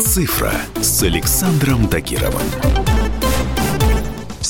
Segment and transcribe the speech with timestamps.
[0.00, 2.93] «Цифра» с Александром Тагировым.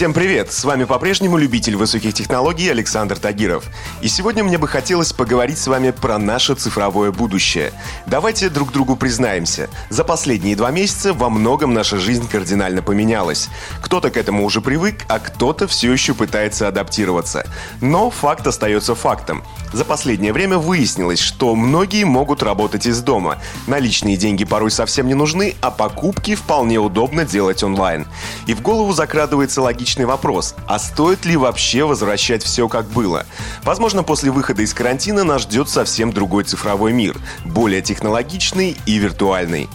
[0.00, 0.50] Всем привет!
[0.50, 3.64] С вами по-прежнему любитель высоких технологий Александр Тагиров.
[4.00, 7.70] И сегодня мне бы хотелось поговорить с вами про наше цифровое будущее.
[8.06, 9.68] Давайте друг другу признаемся.
[9.90, 13.50] За последние два месяца во многом наша жизнь кардинально поменялась.
[13.82, 17.44] Кто-то к этому уже привык, а кто-то все еще пытается адаптироваться.
[17.82, 19.44] Но факт остается фактом.
[19.74, 23.36] За последнее время выяснилось, что многие могут работать из дома.
[23.66, 28.06] Наличные деньги порой совсем не нужны, а покупки вполне удобно делать онлайн.
[28.46, 33.26] И в голову закрадывается логичный вопрос, а стоит ли вообще возвращать все как было?
[33.62, 39.68] Возможно, после выхода из карантина нас ждет совсем другой цифровой мир, более технологичный и виртуальный.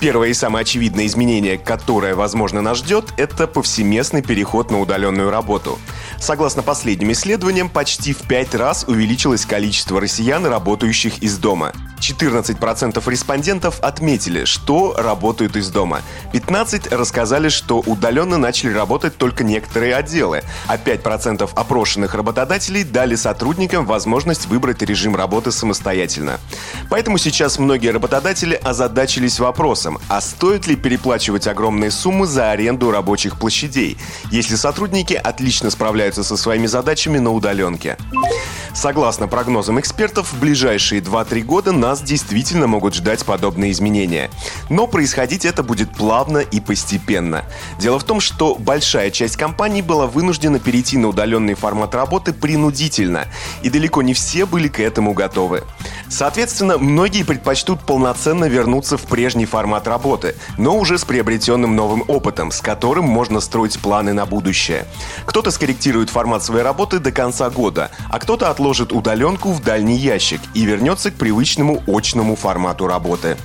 [0.00, 5.78] Первое и самое очевидное изменение, которое, возможно, нас ждет, это повсеместный переход на удаленную работу.
[6.18, 11.72] Согласно последним исследованиям, почти в пять раз увеличилось количество россиян, работающих из дома.
[12.00, 16.02] 14% респондентов отметили, что работают из дома.
[16.32, 23.86] 15% рассказали, что удаленно начали работать только некоторые отделы, а 5% опрошенных работодателей дали сотрудникам
[23.86, 26.40] возможность выбрать режим работы самостоятельно.
[26.88, 33.38] Поэтому сейчас многие работодатели озадачились вопросом, а стоит ли переплачивать огромные суммы за аренду рабочих
[33.38, 33.98] площадей,
[34.30, 37.96] если сотрудники отлично справляются со своими задачами на удаленке.
[38.74, 44.30] Согласно прогнозам экспертов, в ближайшие 2-3 года нас действительно могут ждать подобные изменения.
[44.68, 47.44] Но происходить это будет плавно и постепенно.
[47.78, 53.26] Дело в том, что большая часть компаний была вынуждена перейти на удаленный формат работы принудительно,
[53.62, 55.64] и далеко не все были к этому готовы.
[56.10, 62.50] Соответственно, многие предпочтут полноценно вернуться в прежний формат работы, но уже с приобретенным новым опытом,
[62.50, 64.86] с которым можно строить планы на будущее.
[65.24, 70.40] Кто-то скорректирует формат своей работы до конца года, а кто-то отложит удаленку в дальний ящик
[70.52, 73.36] и вернется к привычному очному формату работы.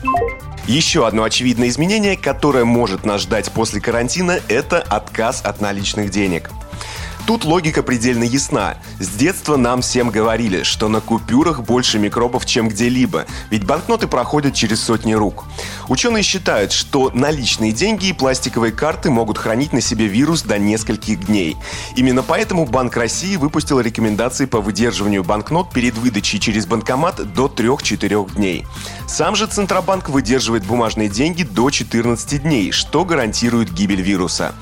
[0.68, 6.50] Еще одно очевидное изменение, которое может нас ждать после карантина, это отказ от наличных денег.
[7.26, 8.78] Тут логика предельно ясна.
[9.00, 14.53] С детства нам всем говорили, что на купюрах больше микробов, чем где-либо, ведь банкноты проходят
[14.53, 15.46] через сотни рук.
[15.88, 21.25] Ученые считают, что наличные деньги и пластиковые карты могут хранить на себе вирус до нескольких
[21.25, 21.58] дней.
[21.96, 28.36] Именно поэтому Банк России выпустил рекомендации по выдерживанию банкнот перед выдачей через банкомат до 3-4
[28.36, 28.68] дней.
[29.07, 34.53] Сам же Центробанк выдерживает бумажные деньги до 14 дней, что гарантирует гибель вируса.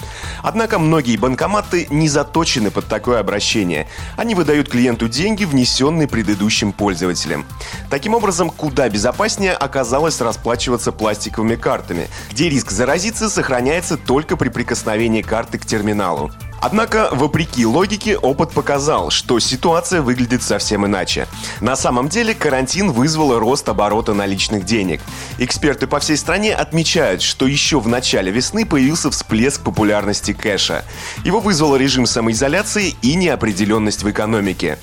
[0.41, 3.88] Однако многие банкоматы не заточены заточены под такое обращение.
[4.18, 7.46] Они выдают клиенту деньги, внесенные предыдущим пользователем.
[7.90, 15.22] Таким образом, куда безопаснее оказалось расплачиваться пластиковыми картами, где риск заразиться сохраняется только при прикосновении
[15.22, 16.31] карты к терминалу.
[16.63, 21.28] Однако, вопреки логике, опыт показал, что ситуация выглядит совсем иначе.
[21.59, 25.01] На самом деле, карантин вызвал рост оборота наличных денег.
[25.40, 30.85] Эксперты по всей стране отмечают, что еще в начале весны появился всплеск популярности кэша.
[31.25, 34.78] Его вызвал режим самоизоляции и неопределенность в экономике.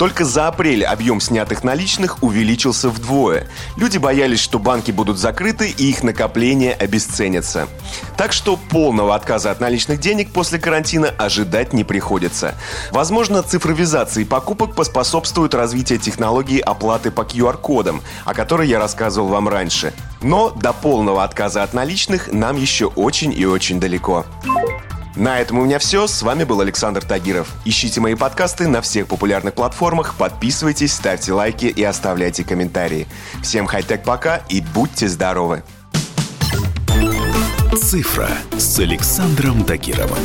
[0.00, 3.46] Только за апрель объем снятых наличных увеличился вдвое.
[3.76, 7.68] Люди боялись, что банки будут закрыты и их накопления обесценятся.
[8.16, 12.54] Так что полного отказа от наличных денег после карантина ожидать не приходится.
[12.92, 19.92] Возможно, цифровизации покупок поспособствует развитию технологии оплаты по QR-кодам, о которой я рассказывал вам раньше.
[20.22, 24.24] Но до полного отказа от наличных нам еще очень и очень далеко.
[25.16, 26.06] На этом у меня все.
[26.06, 27.48] С вами был Александр Тагиров.
[27.64, 33.06] Ищите мои подкасты на всех популярных платформах, подписывайтесь, ставьте лайки и оставляйте комментарии.
[33.42, 35.62] Всем хай-тек пока и будьте здоровы!
[37.76, 40.18] «Цифра» с Александром Тагировым.